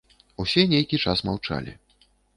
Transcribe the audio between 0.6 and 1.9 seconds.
нейкі час маўчалі.